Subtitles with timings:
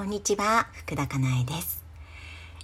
[0.00, 1.84] こんにちは、福田かなえです。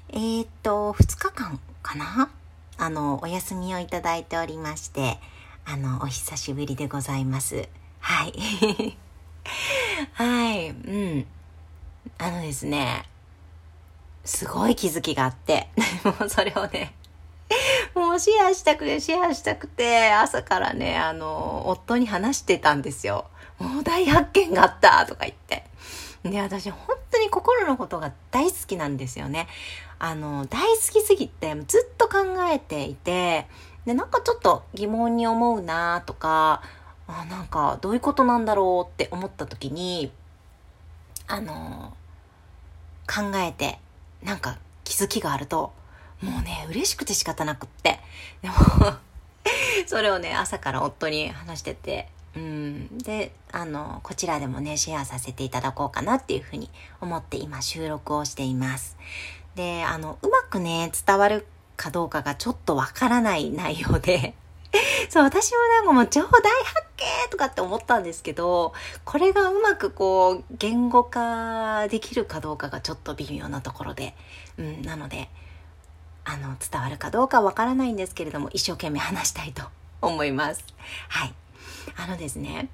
[0.09, 2.31] えー、っと、2日間かな？
[2.79, 5.19] あの、お休みをいただいておりまして、
[5.67, 7.69] あの、お久しぶりでございます。
[8.01, 8.97] はい。
[10.15, 11.27] はい、うん。
[12.17, 13.05] あのですね、
[14.25, 15.69] すごい気づきがあって、
[16.05, 16.95] もうそれをね、
[17.95, 23.27] もうシェアしたくて、シェアしたくて、朝からね、あの、夫に話してたんですよ。
[23.59, 25.67] もう大発見があったとか言って。
[26.31, 26.97] で、私本
[27.27, 29.49] に心のことが大好きなんですよね。
[29.99, 32.19] あの、大好きすぎてずっと考
[32.51, 33.47] えていて、
[33.85, 36.63] で、なんかちょっと疑問に思うなとか、
[37.09, 40.11] あなんかどういうことなんだろうって思った時に、
[41.29, 41.97] あの、
[43.07, 43.79] 考えて、
[44.23, 45.73] なんか気づきがあると、
[46.23, 48.01] もうね、嬉しくて仕方なくって。
[48.43, 48.55] でも、
[49.87, 52.99] それをね、朝から夫に話してて、うん。
[52.99, 58.97] で、あの、こちらでもね、シェアさせていただこうかなっていうふうに思って今収録をしています。
[59.55, 61.47] で、あの、うまくね、伝わる
[61.77, 64.35] かどうかがちょっとわからない内容で、
[65.09, 66.41] そう、私もなんかもう超大発
[66.97, 68.75] 見とかって思ったんですけど、
[69.05, 74.15] これがうまくこう、言語化できるかどうかがちょっと微妙なところで、
[74.59, 75.31] うん、なので、
[76.25, 79.63] あの、伝わるかどうかわからないんですけれども、一生懸命話したいと
[80.03, 80.65] 思います。
[81.09, 81.35] はい。
[81.97, 82.69] あのですね、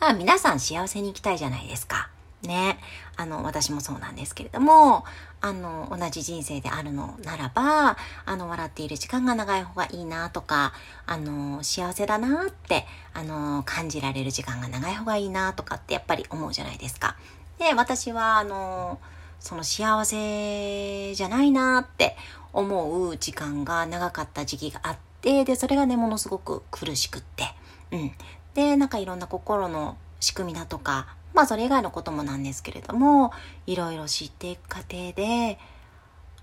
[0.00, 2.10] まあ皆さん幸せに生きたいじゃないですか。
[2.42, 2.78] ね。
[3.16, 5.04] あの、私もそうなんですけれども、
[5.40, 10.72] あの、同じ人生であるのならば、あの、笑っている時間が長い方がいいなとか、
[11.06, 17.16] あの、幸せだなって、あの、感じられる時間が長い方がいいなとかってやっぱり思うじゃないですか。
[17.58, 18.98] で、私は、あの、
[19.40, 22.16] その幸せじゃないなって
[22.52, 27.44] 思う時間が長かった時期があって、で、それがね、ものすごく苦しくって、
[27.92, 28.12] うん。
[28.54, 33.32] で、なんかいろんな心の仕組みだとか、まあそれ以外のこともなんですけれども、
[33.66, 35.58] いろいろ知っていく過程で、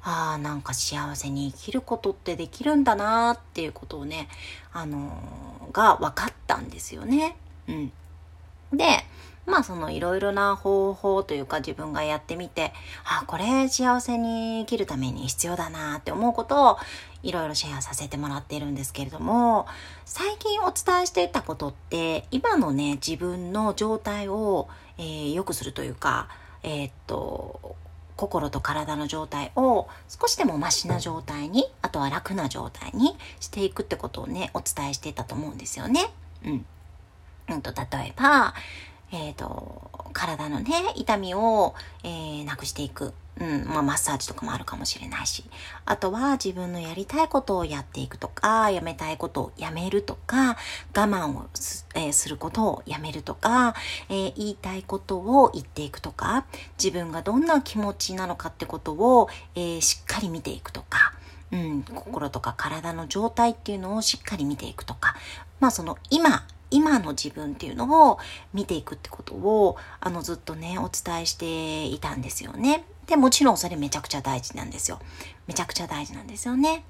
[0.02, 4.30] ああ、なんか幸せに生きることってできるんだなーっていうことをね、
[4.72, 7.36] あのーが分かったんですよね。
[7.68, 7.92] うん。
[8.74, 9.06] で、
[9.50, 12.72] まあそのいろいろな方法というか自分がやってみて、
[13.04, 16.78] あ、これ幸せに生きるために必要だなって思うことを
[17.24, 19.68] いろいろシェアさせてもらっているんですけれども、
[20.06, 26.28] 最近お伝えしていたことって、今のね、自分の状態を、えー良くするというか、
[26.64, 27.76] えーっと、
[28.20, 36.12] 心と体の状態を少しでもマシな状態に、あとは楽な状態にしていくってことをね、お伝えしていたと思うんですよね。
[36.44, 36.66] うん。
[37.50, 38.54] うんと、例えば、
[39.12, 43.14] えっ、と、体のね、痛みを、えーなくしていく。
[43.40, 45.46] うん、まあ、マッサージとかもあるかもしれないし。
[45.86, 50.58] あとは自分のやりたいことをやっていくとか、やめたいことをやめるとか、
[50.94, 53.76] 我慢をす,、えーすることをやめるとか、
[54.10, 56.46] えー言いたいことを言っていくとか、
[56.78, 61.14] 自分がどんな気持ちなのかってことを、えーしっかり見ていくとか、
[61.52, 65.16] うん、心とか体の状態っていうのをしっかり見ていくとか、
[65.60, 68.20] まあその今、今の自分っていうのを
[68.54, 72.86] 見ていくってことを、あのずっとね、お伝えしていたんですよね。
[73.08, 75.00] で、もちろんそれめちゃくちゃ大事なんですよ。
[75.48, 76.84] めちゃくちゃ大事なんですよね。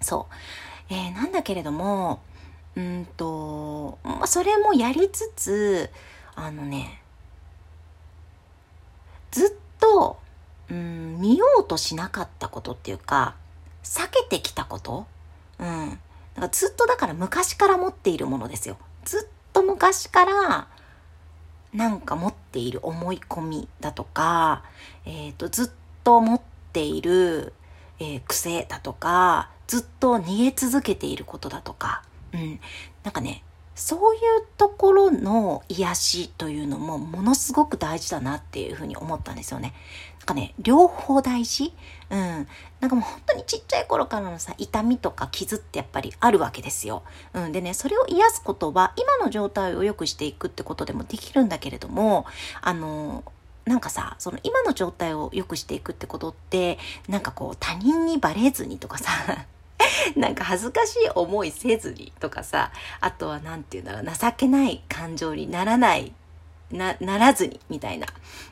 [0.00, 0.34] そう。
[0.90, 2.20] えーなんだけれども、
[2.76, 5.90] うんと、まあ、それもやりつつ、
[6.34, 7.02] あのね、
[9.30, 10.18] ずっと、
[10.70, 13.34] うん、見ようとしなかったことっていうか、
[13.82, 15.06] 避けてきたこと
[15.58, 15.98] うん。
[16.38, 18.76] だかずっとだから昔から持っているものですよ。
[19.04, 19.20] ずっ
[19.52, 20.68] と昔から、
[21.72, 24.64] なんか持っている思い込みだとか、
[25.04, 25.66] えっ、と、ずっ
[26.04, 26.40] と持っ
[26.72, 27.52] ている、
[27.98, 32.60] えー癖だとか、ずっと逃げ続けていることだとか、うん。
[33.04, 33.42] なんかね、
[33.78, 34.20] そういう
[34.56, 39.72] ところの癒しというのもものすごく大事だなっていうふうに思ったんですよね。
[40.18, 41.72] なんかね、両方大事？
[42.10, 42.48] うん。
[42.80, 47.04] なんかもう本当にちっちゃい頃からのさ、痛みとか傷ってやっぱりあるわけですよ。
[47.32, 47.52] うん。
[47.52, 52.26] でね、それを癒すことは今の状態を良くしていくってことでもできるんだけれども、
[52.60, 53.24] あの、
[53.64, 56.78] なんかさ、その今の状態を良くしていくってことって、
[57.08, 59.12] なんかこう他人にバレずにとかさ、
[60.16, 66.12] なんか恥ずかしい思いせずにとかさ、あとは何て言うんだろう、情けない感情にならない、
[66.70, 68.06] な、ならずに、みたいな。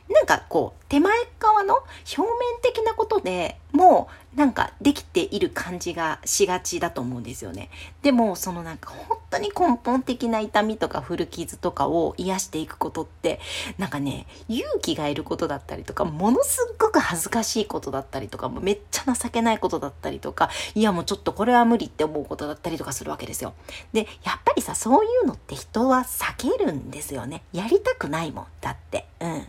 [0.09, 1.75] なんかこう、手前側の
[2.17, 2.27] 表面
[2.61, 7.69] 的なことでもう、なんかできている感じがしがちだと思うんですよね。
[8.03, 13.39] でも、そのなんか本当に根本的な痛みとか古傷とかを癒していくことって、
[13.79, 23.53] なんかね、勇気がいることだったりとか、ものすっごく恥ずかしいことだったりとか、もうめっちゃ情けないことだったりとか、いやもうちょっとこれは無理って思うことだったりとかするわけですよ。
[23.91, 27.43] で、やっぱりさ、そういうのって人は避けるんですよね。
[27.53, 28.45] やりたくないもん。
[28.61, 29.06] だって。
[29.19, 29.47] うん。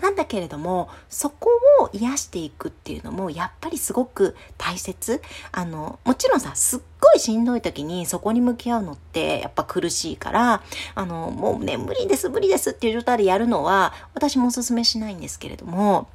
[0.00, 1.48] なんだけれども、そこ
[1.80, 5.22] を癒していくっていうのも、やっぱりすごく大切。
[5.52, 10.62] あの、もちろんさ、すっごいしんどい時にそこに向き合うのってやっぱ苦しいから、
[10.94, 16.08] あの、もうね、無理です、無理ですっていう状態でやるのは、私もお勧めしないんですけれども、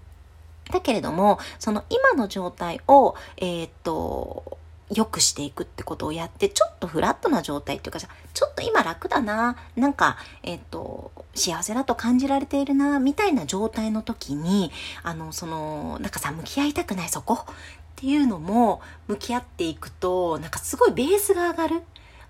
[0.72, 4.58] だけれども、その今の状態を、えー、っと、
[4.94, 14.72] 良くしていくってことをやって、ちょっとフラットな状態っていうかさ、ちょっと今楽だな、なんか、えっ、と、幸せだと感じられているな、みたいな状態の時に、
[15.04, 17.56] あの、その、なんかさ、向き合いたくないそこっ
[17.96, 21.82] ていうのも、向き合っていくと、なんかすごいベースが上がる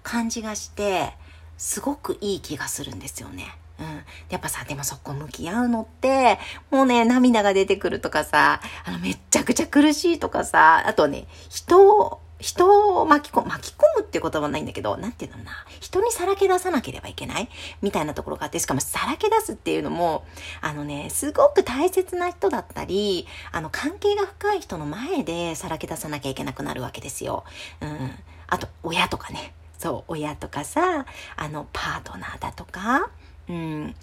[0.04, 1.14] 感じがして、
[1.58, 3.56] すごくいい気がするんですよね。
[3.80, 4.04] うん。
[4.30, 17.50] やっぱさ、でもそこ向き合うのって、もうね、涙が出てくるとかさ、あの、めっちゃくちゃ苦しいとかさ、あとね、人を、人を巻き込む、巻き込むって言葉はないんだけど、なんていうのな、人にさらけ出さなければいけない？
[17.82, 20.26] みたいなところがあって、しかもさらけ出すっていうのも、
[20.60, 27.44] あのね、すごく大切な人だったり、あの、関係が深い人の前でさらけ出さなきゃいけなくなるわけですよ。
[27.82, 28.12] うん。
[28.48, 29.54] あと、親とかね。
[29.78, 31.06] そう、親とかさ、
[31.36, 33.10] あの、パートナーだとか、
[33.50, 33.96] うん。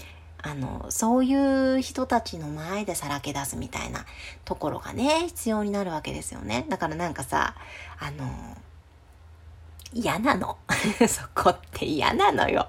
[0.43, 1.35] あの、そうい
[1.79, 4.05] う人たちの前でさらけ出すみたいな
[4.44, 6.67] ところがね、必要になるわけですよね。
[6.69, 7.55] だからなんかさ、
[7.99, 8.56] あの、
[9.93, 10.56] 嫌なの。
[11.08, 12.69] そこって嫌なのよ。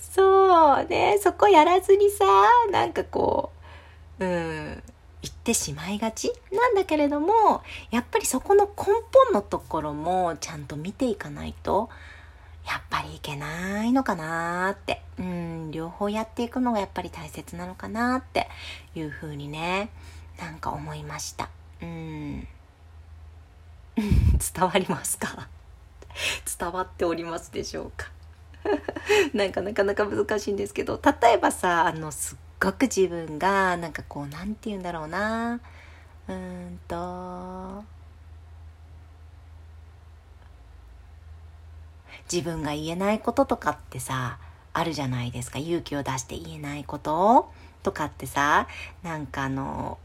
[0.00, 2.24] そうね、そこやらずにさ、
[2.70, 3.52] なんかこ
[4.18, 4.82] う、うん、
[5.22, 6.32] 言ってしまいがち？
[6.52, 11.90] なんだけれども、やっぱりそこの根本のところもちゃんと見ていかないと、
[12.68, 18.46] やっぱりいけないのかなーって、うん、両方やっていくのがやっぱり大切なのかなって
[18.94, 19.88] いうふうにね、
[20.38, 21.48] なんか思いました。
[21.80, 22.46] うん。
[23.96, 25.48] 伝わりますか？
[26.58, 28.10] 伝わっておりますでしょうか？
[29.32, 35.54] なんかなかなか難しいんですけど、例えばさ、あの、すっごく自分が、なんかこう、なんて言うんだろうな、
[36.28, 36.34] うー
[36.70, 37.84] んと、
[42.30, 44.38] 自分が言えないこととかってさ、
[44.72, 45.58] あるじゃないですか。
[45.58, 47.50] 勇気を出して言えないこと
[47.82, 48.68] とかってさ、
[49.02, 49.98] なんかあの、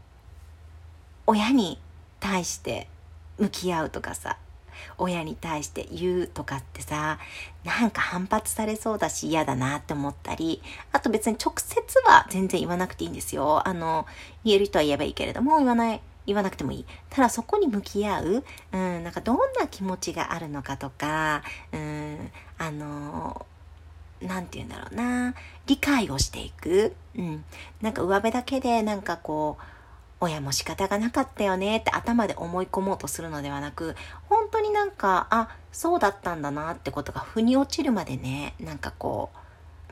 [1.26, 1.78] 親に
[2.20, 2.88] 対して
[3.38, 4.38] 向き合うとかさ、
[4.98, 7.18] 親に対して言うとかってさ、
[7.64, 10.62] なんか反発されそうだし嫌だなって思ったり、
[10.92, 13.66] あと別に直接は全然言わなくていいんですよ。
[13.66, 14.06] あの、
[14.44, 16.86] 言える人は言えばいいけれども、言わない言わなくてもいい。
[17.10, 21.42] ただそこに向き合う、うん、なんかどんな気持ちがあるのかとか、
[21.72, 23.46] うん、あの、
[24.22, 25.34] なんて言うんだろうな、
[25.66, 26.94] 理解をしていく。
[27.16, 27.44] うん。
[27.82, 29.62] なんか上辺だけでなんかこう、
[30.20, 33.94] 親も仕方がなかったよねって頭で思い込もうとするのではなく、
[34.28, 39.30] 本当になんか、あ、そうだったんだなってことが腑に落ちるまでね、なんかこ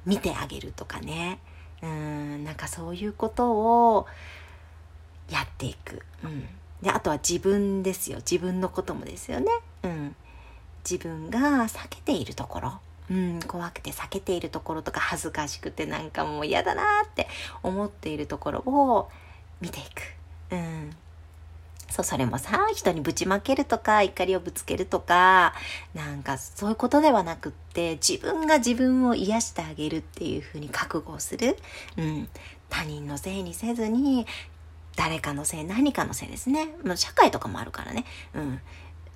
[0.07, 1.39] う、見てあげるとかね。
[1.83, 4.07] うん、なんかそういうことを、
[5.33, 6.03] やっていく。
[6.25, 6.47] うん。
[6.83, 8.19] で、あとは自分ですよ。
[8.19, 9.47] 自分のこともですよね。
[9.83, 10.17] うん。
[10.89, 12.81] 自分が避けているところ。
[13.11, 17.29] うん、怖くて避けているところとか恥ずかしくてなんかもう嫌だなって
[17.63, 19.11] 思っているところを
[19.61, 20.55] 見ていく。
[20.55, 20.97] うん。
[21.93, 25.53] そう、それもさ、人にぶちまけるとか、怒りをぶつけるとか、
[25.95, 31.59] なんかそういうことではなくって、自分が自分を癒してあげるっていうふうに覚悟をする。
[31.99, 32.29] うん。
[32.71, 34.27] 他人のせいにせずに、
[34.97, 36.69] 誰かのせい、何かのせいですね。
[36.97, 38.05] 社会とかもあるからね。
[38.35, 38.61] うん。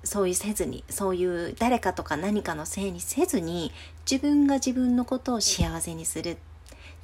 [0.03, 3.71] そういうせずに、そういう誰かとか何かのせいにせずに、
[4.09, 6.37] 自分が自分のことを幸せにする。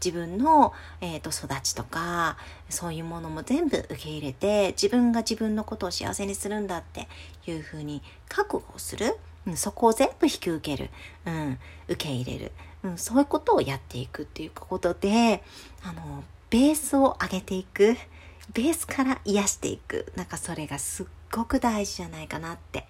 [0.04, 2.38] 自分の、えーと、育ちとか、
[2.70, 7.08] そういうものも全部受け入れて、自分が自分のことを幸せにするんだって
[7.46, 9.18] いうふうに覚悟する。
[9.46, 10.90] うん、そこを全部引き受ける。
[11.26, 12.52] うん、受け入れる。
[12.84, 15.44] うん、そういうことをやっていくっていうことで、
[15.84, 17.96] あの、ベースを上げていく。
[18.54, 20.12] ベースから癒していく。
[20.16, 22.88] なんかそれがすっごく大事じゃないかなって、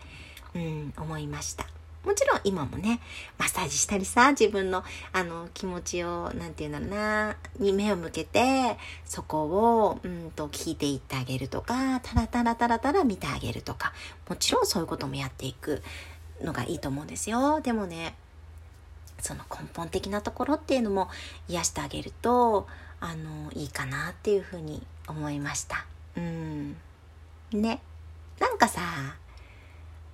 [0.56, 1.68] うん、思いました。
[2.04, 3.00] もちろん今もね、
[3.38, 4.84] マッサージしたりさ、自分の
[5.14, 13.94] あの気持ちを、なんて言うんだろうな、に目を向けて、そこを、うんと聞いていってあげるとか、たらたらたらたら見てあげるとか、
[14.28, 15.82] もちろんそういうこともやっていく
[16.42, 17.62] のがいいと思うんですよ。
[17.62, 18.16] でもね、
[19.20, 21.10] その根本的なところっていうのも
[21.48, 22.68] 癒してあげると、
[23.00, 25.86] あの、いいかなっていうふうに思いました。
[26.18, 26.76] うん。
[27.52, 27.82] ね。
[28.40, 28.82] なんかさ、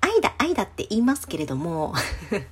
[0.01, 1.93] 愛だ、愛だって言いますけれども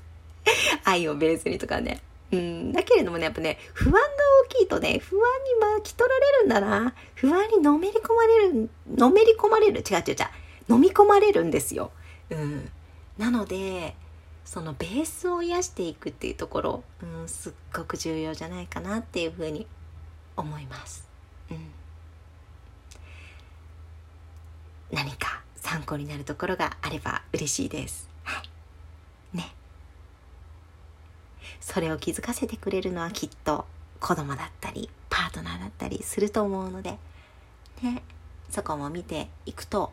[0.83, 2.01] 愛をベースにとかね。
[2.31, 2.73] うん。
[2.73, 3.99] だけれどもね、やっぱね、不安が
[4.45, 6.93] 大きいとね、不安に巻き取られるんだな。
[7.15, 9.79] 不安にのめり込まれる、のめり込まれる。
[9.79, 10.73] 違う違う違う。
[10.73, 11.91] 飲み込まれるんですよ。
[12.29, 12.71] うん。
[13.17, 13.95] なので、
[14.43, 19.67] そのベースを癒していくっていうところ、うん、すっごく重要じゃないかなっていうふうに
[20.35, 21.07] 思います。
[21.51, 21.71] うん。
[24.91, 28.09] 何か参考になるところがあれば嬉しいです。
[28.23, 28.41] は
[29.33, 29.37] い。
[29.37, 29.53] ね。
[31.59, 33.65] それを気づかせてくれるのはきっと
[33.99, 36.97] 子供だったりパートナーだったりすると思うので、
[37.81, 38.03] ね、
[38.49, 39.91] そこも見ていくと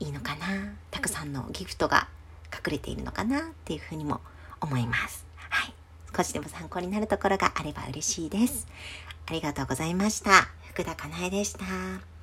[0.00, 2.08] いいのかなたくさんのギフトが
[2.52, 4.20] 隠れているのかなっていうふうにも
[4.60, 5.26] 思います。
[5.48, 5.74] はい。
[6.16, 8.66] 少しでも参考になるところがあれば嬉しいです。
[9.26, 10.48] ありがとうございました。
[10.70, 12.17] 福田かなえでした。